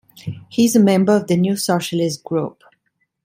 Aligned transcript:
He 0.49 0.65
is 0.65 0.75
a 0.75 0.79
member 0.79 1.15
of 1.15 1.27
the 1.27 1.37
New 1.37 1.55
Socialist 1.55 2.23
Group. 2.23 2.63